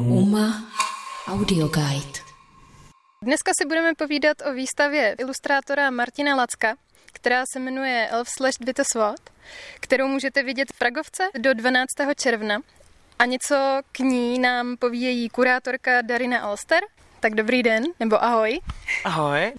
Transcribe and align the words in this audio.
Uma 0.00 0.64
Audio 1.26 1.68
Guide. 1.68 2.18
Dneska 3.22 3.52
si 3.60 3.68
budeme 3.68 3.94
povídat 3.94 4.36
o 4.50 4.52
výstavě 4.52 5.16
ilustrátora 5.18 5.90
Martina 5.90 6.36
Lacka, 6.36 6.76
která 7.12 7.44
se 7.52 7.58
jmenuje 7.58 8.08
Elf 8.08 8.28
Slash 8.28 8.56
Sword, 8.82 9.30
kterou 9.80 10.08
můžete 10.08 10.42
vidět 10.42 10.72
v 10.74 10.78
Pragovce 10.78 11.28
do 11.38 11.54
12. 11.54 11.86
června. 12.16 12.60
A 13.18 13.24
něco 13.24 13.80
k 13.92 13.98
ní 13.98 14.38
nám 14.38 14.76
povíjejí 14.76 15.28
kurátorka 15.28 16.02
Darina 16.02 16.40
Alster. 16.40 16.80
Tak 17.20 17.34
dobrý 17.34 17.62
den, 17.62 17.84
nebo 18.00 18.24
ahoj. 18.24 18.60
Ahoj. 19.04 19.52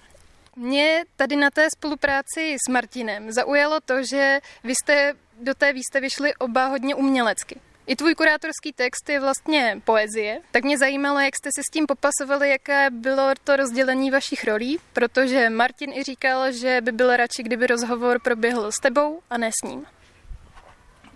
Mě 0.56 1.04
tady 1.16 1.36
na 1.36 1.50
té 1.50 1.68
spolupráci 1.76 2.56
s 2.66 2.72
Martinem 2.72 3.32
zaujalo 3.32 3.80
to, 3.80 4.02
že 4.02 4.40
vy 4.64 4.74
jste 4.74 5.14
do 5.40 5.54
té 5.54 5.72
výstavy 5.72 6.10
šli 6.10 6.34
oba 6.34 6.66
hodně 6.66 6.94
umělecky. 6.94 7.60
I 7.86 7.96
tvůj 7.96 8.14
kurátorský 8.14 8.72
text 8.74 9.08
je 9.08 9.20
vlastně 9.20 9.80
poezie, 9.84 10.40
tak 10.50 10.64
mě 10.64 10.78
zajímalo, 10.78 11.20
jak 11.20 11.36
jste 11.36 11.50
si 11.54 11.62
s 11.62 11.72
tím 11.72 11.86
popasovali, 11.86 12.50
jaké 12.50 12.90
bylo 12.90 13.32
to 13.44 13.56
rozdělení 13.56 14.10
vašich 14.10 14.44
rolí, 14.44 14.78
protože 14.92 15.50
Martin 15.50 15.92
i 15.92 16.02
říkal, 16.02 16.52
že 16.52 16.80
by 16.80 16.92
byl 16.92 17.16
radši, 17.16 17.42
kdyby 17.42 17.66
rozhovor 17.66 18.20
proběhl 18.22 18.72
s 18.72 18.80
tebou 18.80 19.20
a 19.30 19.38
ne 19.38 19.50
s 19.60 19.68
ním. 19.68 19.86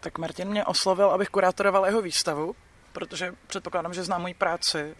Tak 0.00 0.18
Martin 0.18 0.48
mě 0.48 0.64
oslovil, 0.64 1.10
abych 1.10 1.28
kurátoroval 1.28 1.86
jeho 1.86 2.02
výstavu, 2.02 2.54
protože 2.92 3.34
předpokládám, 3.46 3.94
že 3.94 4.04
zná 4.04 4.18
moji 4.18 4.34
práci 4.34 4.96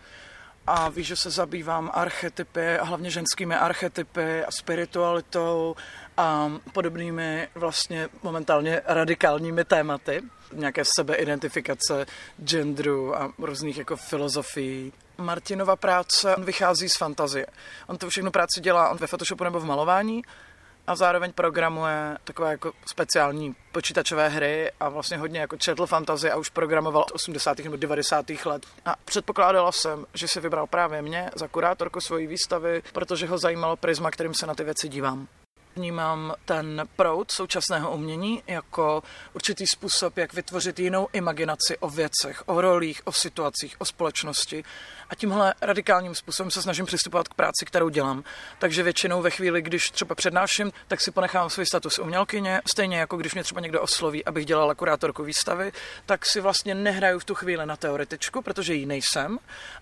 a 0.68 0.88
ví, 0.88 1.04
že 1.04 1.16
se 1.16 1.30
zabývám 1.30 1.90
archetypy 1.94 2.78
a 2.78 2.84
hlavně 2.84 3.10
ženskými 3.10 3.54
archetypy 3.54 4.44
a 4.44 4.50
spiritualitou 4.50 5.76
a 6.16 6.52
podobnými 6.72 7.48
vlastně 7.54 8.08
momentálně 8.22 8.82
radikálními 8.84 9.64
tématy. 9.64 10.22
Nějaké 10.52 10.82
sebeidentifikace 10.96 12.06
genderu 12.44 13.16
a 13.16 13.32
různých 13.38 13.78
jako 13.78 13.96
filozofií. 13.96 14.92
Martinova 15.18 15.76
práce 15.76 16.34
vychází 16.38 16.88
z 16.88 16.96
fantazie. 16.96 17.46
On 17.86 17.98
to 17.98 18.10
všechno 18.10 18.30
práci 18.30 18.60
dělá 18.60 18.88
on 18.88 18.96
ve 18.96 19.06
Photoshopu 19.06 19.44
nebo 19.44 19.60
v 19.60 19.64
malování 19.64 20.22
a 20.88 20.96
zároveň 20.96 21.32
programuje 21.32 22.18
takové 22.24 22.50
jako 22.50 22.72
speciální 22.86 23.56
počítačové 23.72 24.28
hry 24.28 24.70
a 24.80 24.88
vlastně 24.88 25.16
hodně 25.16 25.40
jako 25.40 25.56
četl 25.56 25.86
fantazie 25.86 26.32
a 26.32 26.36
už 26.36 26.48
programoval 26.48 27.02
od 27.02 27.12
80. 27.12 27.58
nebo 27.58 27.76
90. 27.76 28.30
let. 28.44 28.66
A 28.84 28.94
předpokládala 29.04 29.72
jsem, 29.72 30.06
že 30.14 30.28
si 30.28 30.40
vybral 30.40 30.66
právě 30.66 31.02
mě 31.02 31.30
za 31.34 31.48
kurátorku 31.48 32.00
svojí 32.00 32.26
výstavy, 32.26 32.82
protože 32.92 33.26
ho 33.26 33.38
zajímalo 33.38 33.76
prisma, 33.76 34.10
kterým 34.10 34.34
se 34.34 34.46
na 34.46 34.54
ty 34.54 34.64
věci 34.64 34.88
dívám. 34.88 35.28
Vnímám 35.78 36.34
ten 36.44 36.88
proud 36.96 37.30
současného 37.30 37.90
umění 37.90 38.42
jako 38.46 39.02
určitý 39.34 39.66
způsob, 39.66 40.16
jak 40.16 40.34
vytvořit 40.34 40.78
jinou 40.78 41.08
imaginaci 41.12 41.78
o 41.78 41.90
věcech, 41.90 42.42
o 42.46 42.60
rolích, 42.60 43.02
o 43.04 43.12
situacích, 43.12 43.76
o 43.78 43.84
společnosti. 43.84 44.64
A 45.10 45.14
tímhle 45.14 45.54
radikálním 45.60 46.14
způsobem 46.14 46.50
se 46.50 46.62
snažím 46.62 46.86
přistupovat 46.86 47.28
k 47.28 47.34
práci, 47.34 47.64
kterou 47.66 47.88
dělám. 47.88 48.24
Takže 48.58 48.82
většinou 48.82 49.22
ve 49.22 49.30
chvíli, 49.30 49.62
když 49.62 49.90
třeba 49.90 50.14
přednáším, 50.14 50.72
tak 50.88 51.00
si 51.00 51.10
ponechám 51.10 51.50
svůj 51.50 51.66
status 51.66 51.98
umělkyně, 51.98 52.60
stejně 52.72 52.98
jako 52.98 53.16
když 53.16 53.34
mě 53.34 53.44
třeba 53.44 53.60
někdo 53.60 53.82
osloví, 53.82 54.24
abych 54.24 54.46
dělala 54.46 54.74
kurátorku 54.74 55.22
výstavy, 55.24 55.72
tak 56.06 56.26
si 56.26 56.40
vlastně 56.40 56.74
nehraju 56.74 57.18
v 57.18 57.24
tu 57.24 57.34
chvíli 57.34 57.66
na 57.66 57.76
teoretičku, 57.76 58.42
protože 58.42 58.74
ji 58.74 58.86
nejsem, 58.86 59.38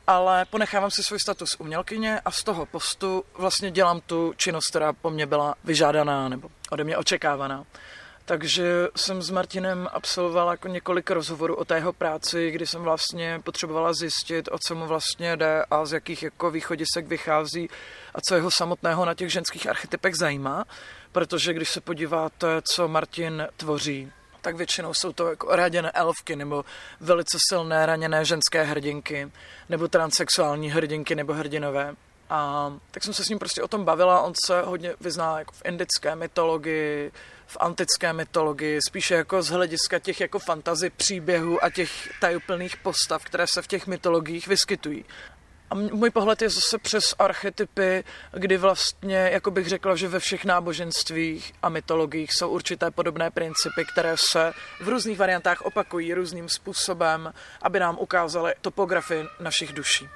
ale 0.07 0.45
ponechávám 0.45 0.91
si 0.91 1.03
svůj 1.03 1.21
status 1.21 1.57
umělkyně 1.59 2.21
a 2.25 2.31
z 2.31 2.43
toho 2.43 2.67
postu 2.67 3.25
vlastně 3.39 3.71
dělám 3.71 4.01
tu 4.01 4.35
činnost, 4.37 4.67
která 4.71 4.93
po 4.93 5.11
mně 5.11 5.27
byla 5.27 5.55
vyžádaná 5.87 6.29
nebo 6.29 6.49
ode 6.71 6.85
mě 6.85 6.97
očekávaná. 6.97 7.65
Takže 8.25 8.89
jsem 8.97 9.23
s 9.23 9.31
Martinem 9.31 9.89
absolvovala 9.93 10.53
jako 10.53 10.69
několik 10.69 11.11
rozhovorů 11.11 11.55
o 11.55 11.65
té 11.65 11.75
jeho 11.75 11.93
práci, 11.93 12.51
kdy 12.51 12.67
jsem 12.67 12.83
vlastně 12.83 13.41
potřebovala 13.45 13.93
zjistit, 13.93 14.49
o 14.53 14.59
co 14.59 14.75
mu 14.75 14.87
vlastně 14.87 15.37
jde 15.37 15.65
a 15.71 15.85
z 15.85 15.93
jakých 15.93 16.23
jako 16.23 16.51
východisek 16.51 17.07
vychází 17.07 17.71
a 18.15 18.21
co 18.21 18.35
jeho 18.35 18.51
samotného 18.51 19.05
na 19.05 19.15
těch 19.15 19.33
ženských 19.33 19.67
archetypech 19.67 20.15
zajímá. 20.17 20.65
Protože 21.13 21.53
když 21.53 21.71
se 21.71 21.81
podíváte, 21.81 22.63
co 22.75 22.89
Martin 22.89 23.49
tvoří, 23.57 24.13
tak 24.41 24.57
většinou 24.57 24.95
jsou 24.95 25.13
to 25.13 25.31
jako 25.31 25.57
raděné 25.57 25.91
elfky 25.91 26.37
nebo 26.37 26.65
velice 27.01 27.39
silné 27.49 27.87
raněné 27.87 28.25
ženské 28.25 28.63
hrdinky 28.63 29.31
nebo 29.69 29.89
transexuální 29.89 30.71
hrdinky 30.71 31.15
nebo 31.15 31.33
hrdinové. 31.33 31.95
A 32.31 32.73
tak 32.91 33.05
jsem 33.05 33.15
se 33.15 33.25
s 33.25 33.29
ním 33.29 33.39
prostě 33.39 33.63
o 33.63 33.69
tom 33.69 33.85
bavila, 33.85 34.21
on 34.21 34.33
se 34.47 34.63
hodně 34.63 34.95
vyzná 35.01 35.39
jako 35.39 35.53
v 35.53 35.63
indické 35.65 36.17
mytologii, 36.17 37.13
v 37.47 37.57
antické 37.61 38.13
mytologii, 38.13 38.79
spíše 38.89 39.15
jako 39.15 39.43
z 39.43 39.49
hlediska 39.49 39.99
těch 39.99 40.21
jako 40.21 40.39
fantazy 40.39 40.91
příběhů 40.91 41.65
a 41.65 41.71
těch 41.71 41.91
tajuplných 42.21 42.77
postav, 42.77 43.25
které 43.25 43.47
se 43.47 43.63
v 43.63 43.67
těch 43.67 43.87
mytologiích 43.87 44.47
vyskytují. 44.47 45.05
A 45.71 45.75
můj 45.75 46.11
pohled 46.11 46.43
je 46.43 46.51
zase 46.51 46.79
přes 46.79 47.15
archetypy, 47.19 48.05
kdy 48.33 48.57
vlastně, 48.57 49.31
jako 49.33 49.51
bych 49.51 49.69
řekla, 49.69 49.97
že 49.97 50.09
ve 50.09 50.21
všech 50.21 50.45
náboženstvích 50.45 51.53
a 51.63 51.69
mytologiích 51.69 52.33
jsou 52.33 52.49
určité 52.49 52.91
podobné 52.91 53.31
principy, 53.31 53.85
které 53.93 54.15
se 54.17 54.53
v 54.81 54.89
různých 54.89 55.19
variantách 55.19 55.61
opakují 55.61 56.15
různým 56.15 56.49
způsobem, 56.49 57.33
aby 57.63 57.81
nám 57.81 57.97
ukázaly 57.99 58.55
topografii 58.61 59.25
našich 59.41 59.73
duší. 59.73 60.09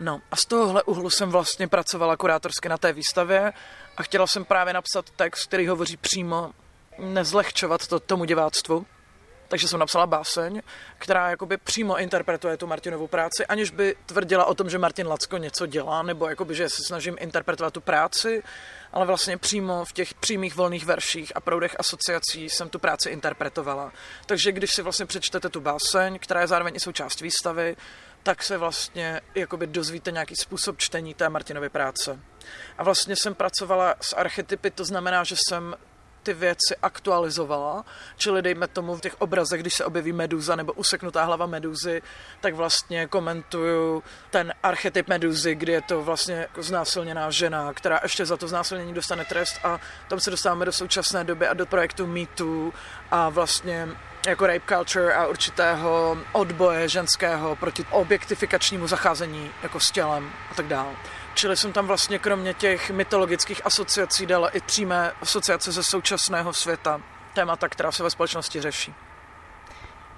No 0.00 0.20
a 0.30 0.36
z 0.36 0.46
tohohle 0.46 0.82
uhlu 0.82 1.10
jsem 1.10 1.30
vlastně 1.30 1.68
pracovala 1.68 2.16
kurátorsky 2.16 2.68
na 2.68 2.78
té 2.78 2.92
výstavě 2.92 3.52
a 3.96 4.02
chtěla 4.02 4.26
jsem 4.26 4.44
právě 4.44 4.72
napsat 4.72 5.10
text, 5.10 5.46
který 5.46 5.66
hovoří 5.66 5.96
přímo, 5.96 6.52
nezlehčovat 6.98 7.86
to 7.86 8.00
tomu 8.00 8.24
diváctvu. 8.24 8.86
Takže 9.48 9.68
jsem 9.68 9.80
napsala 9.80 10.06
báseň, 10.06 10.62
která 10.98 11.30
jakoby 11.30 11.56
přímo 11.56 11.98
interpretuje 11.98 12.56
tu 12.56 12.66
Martinovou 12.66 13.06
práci, 13.06 13.46
aniž 13.46 13.70
by 13.70 13.96
tvrdila 14.06 14.44
o 14.44 14.54
tom, 14.54 14.70
že 14.70 14.78
Martin 14.78 15.06
Lacko 15.06 15.36
něco 15.36 15.66
dělá, 15.66 16.02
nebo 16.02 16.28
jakoby, 16.28 16.54
že 16.54 16.68
se 16.68 16.82
snažím 16.86 17.16
interpretovat 17.20 17.72
tu 17.72 17.80
práci, 17.80 18.42
ale 18.92 19.06
vlastně 19.06 19.38
přímo 19.38 19.84
v 19.84 19.92
těch 19.92 20.14
přímých 20.14 20.56
volných 20.56 20.86
verších 20.86 21.32
a 21.36 21.40
proudech 21.40 21.76
asociací 21.78 22.50
jsem 22.50 22.68
tu 22.68 22.78
práci 22.78 23.10
interpretovala. 23.10 23.92
Takže 24.26 24.52
když 24.52 24.74
si 24.74 24.82
vlastně 24.82 25.06
přečtete 25.06 25.48
tu 25.48 25.60
báseň, 25.60 26.18
která 26.18 26.40
je 26.40 26.46
zároveň 26.46 26.74
i 26.76 26.80
součást 26.80 27.20
výstavy, 27.20 27.76
tak 28.26 28.42
se 28.42 28.58
vlastně 28.58 29.20
jakoby 29.34 29.66
dozvíte 29.66 30.10
nějaký 30.10 30.34
způsob 30.36 30.78
čtení 30.78 31.14
té 31.14 31.28
Martinovy 31.28 31.68
práce. 31.68 32.20
A 32.78 32.82
vlastně 32.82 33.16
jsem 33.16 33.34
pracovala 33.34 33.94
s 34.00 34.16
archetypy, 34.16 34.70
to 34.70 34.84
znamená, 34.84 35.24
že 35.24 35.36
jsem 35.48 35.74
ty 36.22 36.34
věci 36.34 36.76
aktualizovala, 36.82 37.84
čili 38.16 38.42
dejme 38.42 38.66
tomu 38.66 38.96
v 38.96 39.00
těch 39.00 39.20
obrazech, 39.20 39.60
když 39.60 39.74
se 39.74 39.84
objeví 39.84 40.12
meduza 40.12 40.56
nebo 40.56 40.72
useknutá 40.72 41.24
hlava 41.24 41.46
meduzy, 41.46 42.02
tak 42.40 42.54
vlastně 42.54 43.06
komentuju 43.06 44.02
ten 44.30 44.52
archetyp 44.62 45.08
meduzy, 45.08 45.54
kdy 45.54 45.72
je 45.72 45.82
to 45.82 46.02
vlastně 46.02 46.34
jako 46.34 46.62
znásilněná 46.62 47.30
žena, 47.30 47.72
která 47.72 48.00
ještě 48.02 48.26
za 48.26 48.36
to 48.36 48.48
znásilnění 48.48 48.94
dostane 48.94 49.24
trest 49.24 49.60
a 49.64 49.80
tam 50.08 50.20
se 50.20 50.30
dostáváme 50.30 50.64
do 50.64 50.72
současné 50.72 51.24
doby 51.24 51.46
a 51.46 51.54
do 51.54 51.66
projektu 51.66 52.06
MeToo 52.06 52.72
a 53.10 53.28
vlastně 53.28 53.88
jako 54.26 54.46
rape 54.46 54.76
culture 54.76 55.14
a 55.14 55.26
určitého 55.26 56.18
odboje 56.32 56.88
ženského 56.88 57.56
proti 57.56 57.84
objektifikačnímu 57.90 58.86
zacházení 58.86 59.50
jako 59.62 59.80
s 59.80 59.90
tělem 59.90 60.30
a 60.50 60.54
tak 60.54 60.66
dále. 60.66 60.92
Čili 61.34 61.56
jsem 61.56 61.72
tam 61.72 61.86
vlastně 61.86 62.18
kromě 62.18 62.54
těch 62.54 62.90
mytologických 62.90 63.66
asociací 63.66 64.26
dala 64.26 64.48
i 64.48 64.60
přímé 64.60 65.12
asociace 65.20 65.72
ze 65.72 65.82
současného 65.82 66.52
světa, 66.52 67.02
témata, 67.34 67.68
která 67.68 67.92
se 67.92 68.02
ve 68.02 68.10
společnosti 68.10 68.60
řeší. 68.60 68.94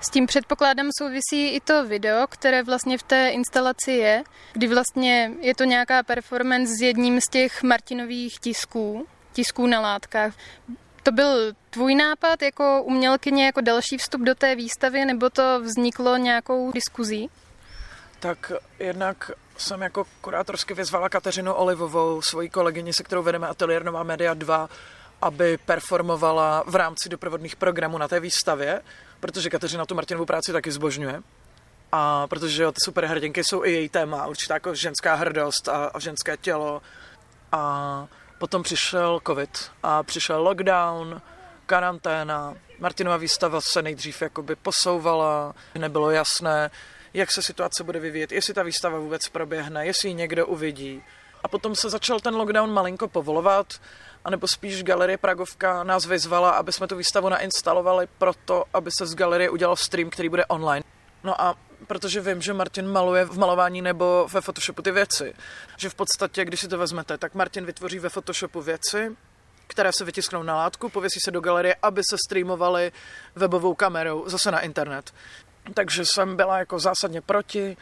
S 0.01 0.11
tím 0.11 0.27
předpokládám 0.27 0.87
souvisí 0.99 1.49
i 1.49 1.61
to 1.61 1.87
video, 1.87 2.27
které 2.27 2.63
vlastně 2.63 2.99
v 2.99 3.03
té 3.03 3.29
instalaci 3.29 3.93
je, 3.93 4.23
kdy 4.53 4.67
vlastně 4.67 5.31
je 5.41 5.55
to 5.55 5.65
nějaká 5.65 6.03
performance 6.03 6.73
s 6.79 6.81
jedním 6.81 7.21
z 7.21 7.31
těch 7.31 7.63
Martinových 7.63 8.39
tisků, 8.41 9.07
tisků 9.33 9.67
na 9.67 9.81
látkách. 9.81 10.35
To 11.09 11.13
byl 11.13 11.53
tvůj 11.71 11.95
nápad 11.95 12.43
jako 12.43 12.83
umělkyně, 12.83 13.47
jako 13.47 13.61
další 13.61 13.99
vstup 13.99 14.21
do 14.21 14.35
té 14.35 14.55
výstavy, 14.55 15.05
nebo 15.05 15.31
to 15.31 15.61
vzniklo 15.61 16.17
nějakou 16.17 16.73
diskuzí? 16.73 17.31
Tak 18.21 18.53
jednak 18.79 19.31
jsem 19.57 19.83
jako 19.83 20.05
kurátorsky 20.21 20.75
vyzvala 20.75 21.09
Kateřinu 21.09 21.53
Olivovou, 21.53 22.23
svoji 22.23 22.49
kolegyni, 22.49 22.93
se 22.93 23.03
kterou 23.03 23.23
vedeme 23.23 23.47
Atelier 23.47 23.85
Nová 23.85 24.03
Media 24.03 24.35
2, 24.35 24.69
aby 25.23 25.59
performovala 25.67 26.65
v 26.67 26.75
rámci 26.75 27.09
doprovodných 27.09 27.57
programů 27.57 27.99
na 27.99 28.09
té 28.09 28.21
výstavě, 28.21 28.83
protože 29.21 29.51
Kateřina 29.51 29.87
tu 29.87 29.95
Martinovu 29.95 30.27
práci 30.27 30.53
taky 30.53 30.73
zbožňuje. 30.73 31.23
A 31.93 32.27
protože 32.27 32.63
jo, 32.63 32.73
ty 32.73 32.79
superhrdinky 32.85 33.45
jsou 33.45 33.65
i 33.65 33.73
její 33.73 33.89
téma, 33.89 34.27
určitá 34.27 34.55
jako 34.55 34.75
ženská 34.75 35.15
hrdost 35.15 35.69
a, 35.69 35.85
a 35.87 35.99
ženské 35.99 36.37
tělo. 36.37 36.83
A 37.53 38.07
potom 38.39 38.63
přišel 38.63 39.21
covid 39.27 39.71
a 39.83 40.03
přišel 40.03 40.43
lockdown, 40.43 41.23
karanténa. 41.67 42.55
Martinova 42.79 43.17
výstava 43.17 43.61
se 43.61 43.83
nejdřív 43.83 44.23
jakoby 44.23 44.57
posouvala, 44.57 45.55
nebylo 45.79 46.11
jasné, 46.11 46.71
jak 47.15 47.33
se 47.33 47.43
situace 47.43 47.85
bude 47.85 48.01
vyvíjet, 48.01 48.33
jestli 48.33 48.55
ta 48.55 48.63
výstava 48.63 48.99
vůbec 48.99 49.29
proběhne, 49.29 49.87
jestli 49.87 50.09
ji 50.09 50.15
někdo 50.15 50.47
uvidí. 50.47 51.03
A 51.45 51.49
potom 51.49 51.75
se 51.75 51.91
začal 51.91 52.21
ten 52.21 52.35
lockdown 52.35 52.73
malinko 52.73 53.09
povolovat, 53.09 53.81
anebo 54.25 54.49
spíš 54.49 54.83
Galerie 54.83 55.19
Pragovka 55.19 55.85
nás 55.85 56.07
vyzvala, 56.07 56.51
aby 56.51 56.73
jsme 56.73 56.87
tu 56.87 56.97
výstavu 56.97 57.29
nainstalovali 57.29 58.09
proto, 58.19 58.65
aby 58.75 58.91
se 58.91 59.07
z 59.07 59.15
galerie 59.15 59.51
udělal 59.51 59.77
stream, 59.77 60.11
který 60.11 60.29
bude 60.29 60.47
online. 60.47 60.85
No 61.25 61.41
a 61.41 61.55
protože 61.87 62.21
vím, 62.21 62.43
že 62.43 62.53
Martin 62.53 62.89
maluje 62.89 63.25
v 63.25 63.39
malování 63.39 63.83
nebo 63.83 64.29
ve 64.33 64.41
Photoshopu 64.41 64.83
ty 64.83 64.91
věci. 64.91 65.35
Že 65.77 65.89
v 65.89 65.95
podstatě, 65.95 66.45
když 66.45 66.61
si 66.61 66.69
to 66.69 66.79
vezmete, 66.79 67.19
tak 67.19 67.35
Martin 67.35 67.65
vytvoří 67.65 67.99
ve 67.99 68.09
Photoshopu 68.09 68.61
věci, 68.63 69.17
které 69.67 69.93
se 69.93 70.05
vytisknou 70.05 70.43
na 70.43 70.57
látku, 70.57 70.89
pověsí 70.89 71.21
se 71.25 71.31
do 71.31 71.41
galerie, 71.41 71.77
aby 71.83 72.03
se 72.11 72.17
streamovaly 72.27 72.93
webovou 73.35 73.75
kamerou 73.75 74.25
zase 74.29 74.51
na 74.51 74.61
internet. 74.61 75.15
Takže 75.75 76.03
jsem 76.07 76.37
byla 76.37 76.59
jako 76.59 76.79
zásadně 76.79 77.21
proti 77.21 77.77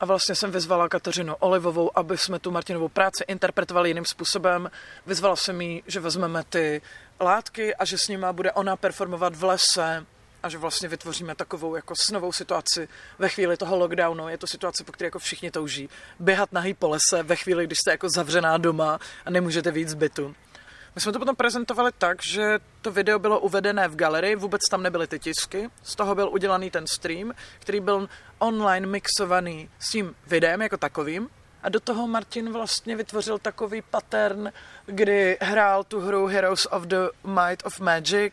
a 0.00 0.04
vlastně 0.06 0.34
jsem 0.34 0.50
vyzvala 0.50 0.88
Kateřinu 0.88 1.34
Olivovou, 1.34 1.98
aby 1.98 2.18
jsme 2.18 2.38
tu 2.38 2.50
Martinovou 2.50 2.88
práci 2.88 3.24
interpretovali 3.28 3.90
jiným 3.90 4.04
způsobem. 4.04 4.70
Vyzvala 5.06 5.36
jsem 5.36 5.60
jí, 5.60 5.82
že 5.86 6.00
vezmeme 6.00 6.44
ty 6.44 6.82
látky 7.20 7.74
a 7.74 7.84
že 7.84 7.98
s 7.98 8.08
nima 8.08 8.32
bude 8.32 8.52
ona 8.52 8.76
performovat 8.76 9.36
v 9.36 9.44
lese 9.44 10.06
a 10.46 10.48
že 10.48 10.58
vlastně 10.58 10.88
vytvoříme 10.88 11.34
takovou 11.34 11.76
jako 11.76 11.94
snovou 11.96 12.32
situaci 12.32 12.88
ve 13.18 13.28
chvíli 13.28 13.56
toho 13.56 13.76
lockdownu. 13.76 14.28
Je 14.28 14.38
to 14.38 14.46
situace, 14.46 14.84
po 14.84 14.92
které 14.92 15.06
jako 15.06 15.18
všichni 15.18 15.50
touží. 15.50 15.88
Běhat 16.20 16.52
nahý 16.52 16.74
po 16.74 16.88
lese 16.88 17.22
ve 17.22 17.36
chvíli, 17.36 17.66
když 17.66 17.78
jste 17.78 17.90
jako 17.90 18.08
zavřená 18.08 18.58
doma 18.58 18.98
a 19.24 19.30
nemůžete 19.30 19.70
víc 19.70 19.94
bytu. 19.94 20.34
My 20.94 21.00
jsme 21.00 21.12
to 21.12 21.18
potom 21.18 21.36
prezentovali 21.36 21.92
tak, 21.98 22.22
že 22.22 22.58
to 22.82 22.90
video 22.90 23.18
bylo 23.18 23.40
uvedené 23.40 23.88
v 23.88 23.96
galerii, 23.96 24.36
vůbec 24.36 24.60
tam 24.70 24.82
nebyly 24.82 25.06
ty 25.06 25.18
tisky, 25.18 25.70
z 25.82 25.96
toho 25.96 26.14
byl 26.14 26.28
udělaný 26.28 26.70
ten 26.70 26.86
stream, 26.86 27.32
který 27.58 27.80
byl 27.80 28.08
online 28.38 28.86
mixovaný 28.86 29.70
s 29.78 29.90
tím 29.90 30.14
videem 30.26 30.62
jako 30.62 30.76
takovým. 30.76 31.28
A 31.62 31.68
do 31.68 31.80
toho 31.80 32.06
Martin 32.06 32.52
vlastně 32.52 32.96
vytvořil 32.96 33.38
takový 33.38 33.82
pattern, 33.82 34.52
kdy 34.86 35.38
hrál 35.40 35.84
tu 35.84 36.00
hru 36.00 36.26
Heroes 36.26 36.66
of 36.70 36.82
the 36.82 37.08
Might 37.24 37.66
of 37.66 37.80
Magic, 37.80 38.32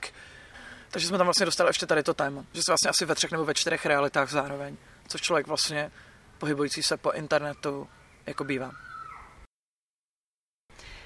takže 0.94 1.08
jsme 1.08 1.18
tam 1.18 1.28
vlastně 1.28 1.46
dostali 1.46 1.70
ještě 1.70 1.86
tady 1.86 2.04
to 2.04 2.14
téma, 2.14 2.46
že 2.54 2.62
se 2.66 2.72
vlastně 2.72 2.90
asi 2.90 3.06
ve 3.06 3.16
třech 3.16 3.32
nebo 3.32 3.46
ve 3.46 3.54
čtyřech 3.54 3.86
realitách 3.86 4.30
zároveň, 4.30 4.78
což 5.08 5.22
člověk 5.22 5.48
vlastně 5.48 5.92
pohybující 6.38 6.84
se 6.84 6.98
po 6.98 7.12
internetu 7.12 7.90
jako 8.26 8.44
bývá 8.44 8.72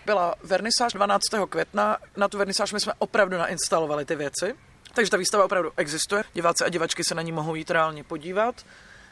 byla 0.07 0.35
vernisáž 0.43 0.93
12. 0.93 1.21
května. 1.49 1.97
Na 2.17 2.27
tu 2.27 2.37
vernisáž 2.37 2.73
my 2.73 2.79
jsme 2.79 2.93
opravdu 2.97 3.37
nainstalovali 3.37 4.05
ty 4.05 4.15
věci. 4.15 4.55
Takže 4.93 5.11
ta 5.11 5.17
výstava 5.17 5.45
opravdu 5.45 5.71
existuje. 5.77 6.23
Diváci 6.33 6.63
a 6.65 6.69
divačky 6.69 7.03
se 7.03 7.15
na 7.15 7.21
ní 7.21 7.31
mohou 7.31 7.55
jít 7.55 7.71
reálně 7.71 8.03
podívat. 8.03 8.65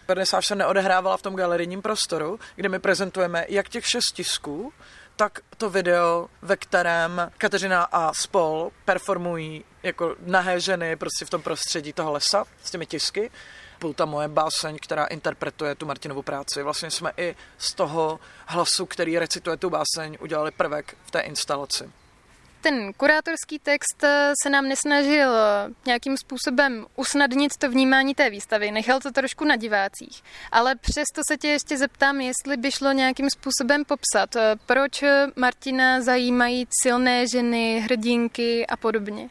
Vernisáž 0.08 0.46
se 0.48 0.56
neodehrávala 0.56 1.18
v 1.18 1.22
tom 1.22 1.36
galerijním 1.36 1.82
prostoru, 1.82 2.40
kde 2.56 2.70
my 2.70 2.80
prezentujeme 2.80 3.46
jak 3.50 3.70
těch 3.70 3.88
šest 3.88 4.12
tisků, 4.14 4.74
tak 5.16 5.40
to 5.58 5.70
video, 5.70 6.28
ve 6.42 6.58
kterém 6.58 7.32
Kateřina 7.38 7.84
a 7.84 8.14
spol 8.14 8.72
performují 8.86 9.66
jako 9.84 10.16
nahé 10.20 10.60
ženy 10.60 10.96
prostě 10.96 11.26
v 11.26 11.30
tom 11.30 11.42
prostředí 11.42 11.94
toho 11.94 12.12
lesa 12.12 12.46
s 12.64 12.72
těmi 12.72 12.86
tisky 12.86 13.32
byl 13.80 13.94
ta 13.94 14.06
moje 14.06 14.28
báseň, 14.28 14.78
která 14.82 15.06
interpretuje 15.06 15.76
tu 15.76 15.86
Martinovu 15.86 16.22
práci. 16.22 16.64
Vlastně 16.64 16.92
jsme 16.92 17.12
i 17.18 17.36
z 17.58 17.74
toho 17.74 18.20
hlasu, 18.48 18.86
který 18.86 19.20
recituje 19.20 19.58
tu 19.58 19.70
báseň, 19.70 20.18
udělali 20.20 20.52
prvek 20.52 20.98
v 21.06 21.12
té 21.12 21.20
instalaci 21.20 21.92
ten 22.66 22.94
kurátorský 22.94 23.60
text 23.60 24.04
eh, 24.04 24.34
se 24.44 24.50
nám 24.50 24.68
nesnažil 24.68 25.32
eh, 25.36 25.70
nějakým 25.86 26.18
způsobem 26.18 26.86
usnadnit 26.96 27.58
to 27.58 27.70
vnímání 27.70 28.16
té 28.16 28.30
výstavy, 28.30 28.72
nechal 28.72 29.00
to 29.00 29.12
trošku 29.12 29.46
na 29.46 29.56
divácích. 29.56 30.24
Ale 30.52 30.76
přesto 30.76 31.22
se 31.28 31.38
tě 31.38 31.48
ještě 31.48 31.78
zeptám, 31.78 32.22
jestli 32.22 32.58
by 32.58 32.72
šlo 32.72 32.92
nějakým 32.92 33.30
způsobem 33.30 33.86
popsat, 33.86 34.36
eh, 34.36 34.56
proč 34.66 35.04
Martina 35.36 36.02
zajímají 36.02 36.68
silné 36.82 37.28
ženy, 37.28 37.80
hrdinky 37.80 38.68
a 38.68 38.78
podobně. 38.78 39.30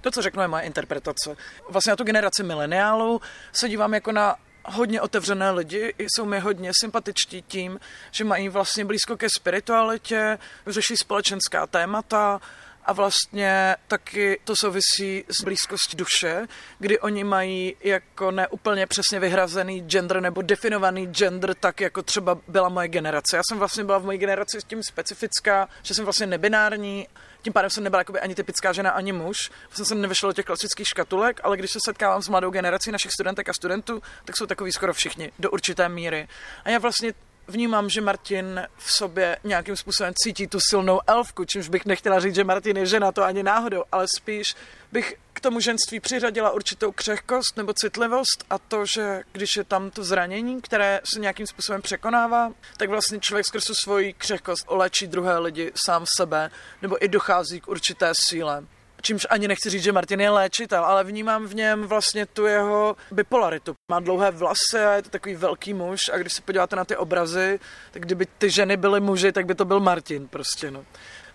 To, 0.00 0.10
co 0.10 0.22
řeknu, 0.22 0.42
je 0.42 0.48
moje 0.48 0.62
interpretace. 0.62 1.36
Vlastně 1.68 1.90
na 1.90 1.96
tu 1.96 2.04
generaci 2.04 2.42
mileniálů 2.42 3.20
se 3.52 3.68
dívám 3.68 3.94
jako 3.94 4.12
na 4.12 4.36
hodně 4.64 5.00
otevřené 5.00 5.50
lidi, 5.50 5.94
jsou 5.98 6.24
mi 6.24 6.38
hodně 6.38 6.70
sympatičtí 6.80 7.42
tím, 7.42 7.80
že 8.10 8.24
mají 8.24 8.48
vlastně 8.48 8.84
blízko 8.84 9.16
ke 9.16 9.28
spiritualitě, 9.30 10.38
řeší 10.66 10.96
společenská 10.96 11.66
témata, 11.66 12.40
a 12.88 12.92
vlastně 12.92 13.76
taky 13.88 14.40
to 14.44 14.56
souvisí 14.56 15.24
s 15.28 15.44
blízkostí 15.44 15.96
duše, 15.96 16.46
kdy 16.78 17.00
oni 17.00 17.24
mají 17.24 17.76
jako 17.84 18.30
neúplně 18.30 18.86
přesně 18.86 19.20
vyhrazený 19.20 19.80
gender 19.80 20.20
nebo 20.20 20.42
definovaný 20.42 21.06
gender, 21.06 21.54
tak 21.54 21.80
jako 21.80 22.02
třeba 22.02 22.38
byla 22.48 22.68
moje 22.68 22.88
generace. 22.88 23.36
Já 23.36 23.42
jsem 23.48 23.58
vlastně 23.58 23.84
byla 23.84 23.98
v 23.98 24.04
mojí 24.04 24.18
generaci 24.18 24.60
s 24.60 24.64
tím 24.64 24.82
specifická, 24.82 25.68
že 25.82 25.94
jsem 25.94 26.04
vlastně 26.04 26.26
nebinární, 26.26 27.08
tím 27.42 27.52
pádem 27.52 27.70
jsem 27.70 27.84
nebyla 27.84 28.04
ani 28.20 28.34
typická 28.34 28.72
žena, 28.72 28.90
ani 28.90 29.12
muž. 29.12 29.50
Vlastně 29.66 29.84
jsem 29.84 30.00
nevyšla 30.00 30.28
do 30.28 30.32
těch 30.32 30.46
klasických 30.46 30.88
škatulek, 30.88 31.40
ale 31.44 31.56
když 31.56 31.70
se 31.70 31.78
setkávám 31.84 32.22
s 32.22 32.28
mladou 32.28 32.50
generací 32.50 32.92
našich 32.92 33.12
studentek 33.12 33.48
a 33.48 33.52
studentů, 33.52 34.02
tak 34.24 34.36
jsou 34.36 34.46
takový 34.46 34.72
skoro 34.72 34.92
všichni 34.92 35.32
do 35.38 35.50
určité 35.50 35.88
míry. 35.88 36.28
A 36.64 36.70
já 36.70 36.78
vlastně 36.78 37.12
vnímám, 37.48 37.88
že 37.88 38.00
Martin 38.00 38.62
v 38.76 38.92
sobě 38.92 39.36
nějakým 39.44 39.76
způsobem 39.76 40.12
cítí 40.22 40.46
tu 40.46 40.58
silnou 40.60 41.00
elfku, 41.06 41.44
čímž 41.44 41.68
bych 41.68 41.86
nechtěla 41.86 42.20
říct, 42.20 42.34
že 42.34 42.44
Martin 42.44 42.76
je 42.76 42.86
žena, 42.86 43.12
to 43.12 43.22
ani 43.22 43.42
náhodou, 43.42 43.84
ale 43.92 44.06
spíš 44.16 44.54
bych 44.92 45.14
k 45.32 45.40
tomu 45.40 45.60
ženství 45.60 46.00
přiřadila 46.00 46.50
určitou 46.50 46.92
křehkost 46.92 47.56
nebo 47.56 47.72
citlivost 47.72 48.44
a 48.50 48.58
to, 48.58 48.86
že 48.86 49.22
když 49.32 49.56
je 49.56 49.64
tam 49.64 49.90
to 49.90 50.04
zranění, 50.04 50.60
které 50.60 51.00
se 51.14 51.20
nějakým 51.20 51.46
způsobem 51.46 51.82
překonává, 51.82 52.52
tak 52.76 52.88
vlastně 52.88 53.20
člověk 53.20 53.46
skrz 53.46 53.64
svoji 53.64 54.12
křehkost 54.12 54.64
olečí 54.66 55.06
druhé 55.06 55.38
lidi 55.38 55.72
sám 55.74 56.04
sebe 56.16 56.50
nebo 56.82 57.04
i 57.04 57.08
dochází 57.08 57.60
k 57.60 57.68
určité 57.68 58.12
síle. 58.28 58.64
Čímž 59.02 59.26
ani 59.30 59.48
nechci 59.48 59.70
říct, 59.70 59.82
že 59.82 59.92
Martin 59.92 60.20
je 60.20 60.30
léčitel, 60.30 60.84
ale 60.84 61.04
vnímám 61.04 61.46
v 61.46 61.54
něm 61.54 61.86
vlastně 61.86 62.26
tu 62.26 62.46
jeho 62.46 62.96
bipolaritu. 63.10 63.74
Má 63.90 64.00
dlouhé 64.00 64.30
vlasy 64.30 64.78
a 64.88 64.94
je 64.94 65.02
to 65.02 65.10
takový 65.10 65.34
velký 65.34 65.74
muž 65.74 66.00
a 66.12 66.18
když 66.18 66.32
se 66.32 66.42
podíváte 66.42 66.76
na 66.76 66.84
ty 66.84 66.96
obrazy, 66.96 67.60
tak 67.90 68.02
kdyby 68.02 68.26
ty 68.38 68.50
ženy 68.50 68.76
byly 68.76 69.00
muži, 69.00 69.32
tak 69.32 69.46
by 69.46 69.54
to 69.54 69.64
byl 69.64 69.80
Martin 69.80 70.28
prostě, 70.28 70.70
no. 70.70 70.84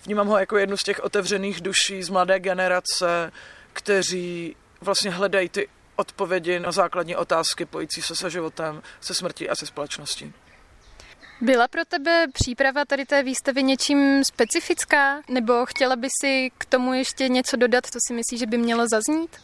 Vnímám 0.06 0.28
ho 0.28 0.38
jako 0.38 0.58
jednu 0.58 0.78
z 0.78 0.84
těch 0.84 1.00
otevřených 1.04 1.62
duší 1.62 2.04
z 2.04 2.10
mladé 2.10 2.40
generace, 2.40 3.32
kteří 3.74 4.56
vlastně 4.82 5.12
hledají 5.12 5.50
ty 5.50 5.68
odpovědi 5.96 6.60
na 6.60 6.72
základní 6.72 7.16
otázky 7.16 7.66
pojící 7.66 8.02
se 8.02 8.16
se 8.16 8.30
životem, 8.30 8.82
se 9.02 9.14
smrtí 9.14 9.50
a 9.50 9.56
se 9.56 9.66
společností. 9.66 10.34
Byla 11.44 11.68
pro 11.68 11.86
tebe 11.86 12.26
příprava 12.34 12.86
tady 12.86 13.06
té 13.06 13.24
výstavy 13.24 13.64
něčím 13.64 14.24
specifická? 14.24 15.22
Nebo 15.30 15.66
chtěla 15.66 15.96
by 15.96 16.08
si 16.22 16.52
k 16.58 16.66
tomu 16.66 16.94
ještě 16.94 17.30
něco 17.30 17.58
dodat, 17.58 17.86
co 17.86 18.00
si 18.08 18.14
myslíš, 18.14 18.40
že 18.40 18.46
by 18.46 18.58
mělo 18.58 18.86
zaznít? 18.92 19.38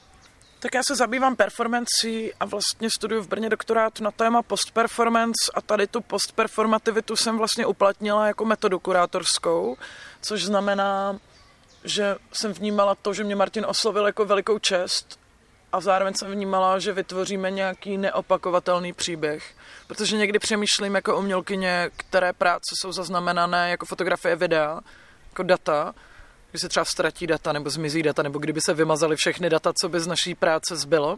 Tak 0.59 0.73
já 0.73 0.81
se 0.87 0.95
zabývám 0.95 1.35
performancí 1.35 2.33
a 2.39 2.45
vlastně 2.45 2.89
studuju 2.89 3.21
v 3.21 3.27
Brně 3.27 3.49
doktorát 3.49 3.99
na 3.99 4.11
téma 4.11 4.41
postperformance 4.41 5.51
a 5.53 5.61
tady 5.61 5.87
tu 5.87 6.01
postperformativitu 6.01 7.15
jsem 7.15 7.37
vlastně 7.37 7.65
uplatnila 7.65 8.27
jako 8.27 8.45
metodu 8.45 8.79
kurátorskou, 8.79 9.77
což 10.21 10.43
znamená, 10.43 11.19
že 11.83 12.15
jsem 12.33 12.53
vnímala 12.53 12.95
to, 12.95 13.13
že 13.13 13.23
mě 13.23 13.35
Martin 13.35 13.65
oslovil 13.65 14.05
jako 14.05 14.25
velikou 14.25 14.59
čest 14.59 15.19
a 15.71 15.81
zároveň 15.81 16.13
jsem 16.13 16.31
vnímala, 16.31 16.79
že 16.79 16.93
vytvoříme 16.93 17.51
nějaký 17.51 17.97
neopakovatelný 17.97 18.93
příběh. 18.93 19.53
Protože 19.89 20.17
někdy 20.17 20.39
přemýšlím 20.39 20.95
jako 20.95 21.17
umělkyně, 21.17 21.89
které 21.97 22.33
práce 22.33 22.75
jsou 22.81 22.91
zaznamenané 22.91 23.69
jako 23.69 23.85
fotografie 23.85 24.35
videa, 24.35 24.79
jako 25.29 25.43
data, 25.43 25.95
když 26.51 26.61
se 26.61 26.69
třeba 26.69 26.85
ztratí 26.85 27.27
data 27.27 27.53
nebo 27.53 27.69
zmizí 27.69 28.03
data, 28.03 28.23
nebo 28.23 28.39
kdyby 28.39 28.61
se 28.61 28.73
vymazaly 28.73 29.15
všechny 29.15 29.49
data, 29.49 29.73
co 29.81 29.89
by 29.89 29.99
z 29.99 30.07
naší 30.07 30.35
práce 30.35 30.75
zbylo, 30.75 31.17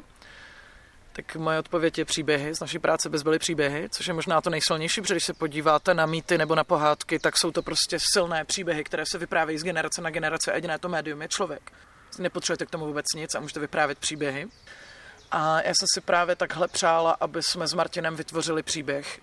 tak 1.14 1.36
moje 1.36 1.60
odpověď 1.60 1.98
je 1.98 2.06
příběhy. 2.06 2.56
Z 2.56 2.60
naší 2.60 2.80
práce 2.80 3.10
by 3.10 3.18
zbyly 3.18 3.40
příběhy, 3.40 3.90
což 3.90 4.08
je 4.08 4.14
možná 4.14 4.42
to 4.42 4.50
nejsilnější, 4.50 5.02
protože 5.02 5.14
když 5.14 5.26
se 5.26 5.34
podíváte 5.34 5.94
na 5.94 6.06
mýty 6.06 6.38
nebo 6.38 6.56
na 6.56 6.64
pohádky, 6.64 7.20
tak 7.20 7.38
jsou 7.38 7.52
to 7.52 7.62
prostě 7.62 7.98
silné 8.14 8.46
příběhy, 8.46 8.84
které 8.84 9.04
se 9.06 9.18
vyprávějí 9.18 9.60
z 9.60 9.64
generace 9.64 10.02
na 10.02 10.10
generace 10.10 10.52
a 10.52 10.56
jediné 10.56 10.80
to 10.80 10.90
médium 10.90 11.22
je 11.22 11.28
člověk. 11.28 11.72
Nepotřebujete 12.20 12.66
k 12.66 12.70
tomu 12.70 12.86
vůbec 12.86 13.06
nic 13.16 13.36
a 13.36 13.40
můžete 13.40 13.60
vyprávět 13.60 14.00
příběhy. 14.00 14.48
A 15.32 15.62
já 15.62 15.74
jsem 15.74 15.88
si 15.94 16.02
právě 16.02 16.36
takhle 16.36 16.68
přála, 16.68 17.18
aby 17.20 17.44
jsme 17.44 17.68
s 17.68 17.74
Martinem 17.74 18.16
vytvořili 18.16 18.64
příběh, 18.64 19.20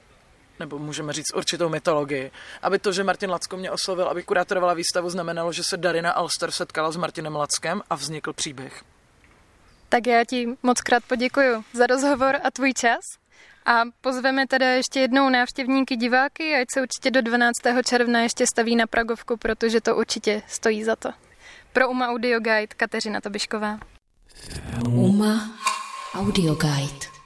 nebo 0.60 0.78
můžeme 0.78 1.12
říct 1.12 1.34
určitou 1.34 1.68
mytologii. 1.68 2.30
Aby 2.62 2.78
to, 2.78 2.92
že 2.92 3.04
Martin 3.04 3.30
Lacko 3.30 3.56
mě 3.56 3.70
oslovil, 3.70 4.08
aby 4.08 4.22
kurátorovala 4.22 4.74
výstavu, 4.74 5.10
znamenalo, 5.10 5.52
že 5.52 5.64
se 5.64 5.76
Darina 5.76 6.12
Alster 6.12 6.50
setkala 6.50 6.92
s 6.92 6.96
Martinem 6.96 7.36
Lackem 7.36 7.82
a 7.90 7.94
vznikl 7.94 8.32
příběh. 8.32 8.82
Tak 9.88 10.06
já 10.06 10.24
ti 10.24 10.46
moc 10.62 10.80
krát 10.80 11.04
poděkuji 11.04 11.64
za 11.72 11.86
rozhovor 11.86 12.36
a 12.44 12.50
tvůj 12.50 12.72
čas. 12.72 13.00
A 13.66 13.82
pozveme 14.00 14.46
teda 14.46 14.66
ještě 14.70 15.00
jednou 15.00 15.28
návštěvníky 15.28 15.96
diváky, 15.96 16.54
ať 16.54 16.66
se 16.74 16.82
určitě 16.82 17.10
do 17.10 17.22
12. 17.22 17.52
června 17.84 18.20
ještě 18.20 18.44
staví 18.46 18.76
na 18.76 18.86
Pragovku, 18.86 19.36
protože 19.36 19.80
to 19.80 19.96
určitě 19.96 20.42
stojí 20.48 20.84
za 20.84 20.96
to. 20.96 21.10
Pro 21.72 21.88
UMA 21.88 22.08
Audio 22.08 22.40
Guide 22.40 22.66
Kateřina 22.76 23.20
Tobišková. 23.20 23.78
UMA 24.88 25.50
Audio 26.14 26.54
Guide. 26.54 27.17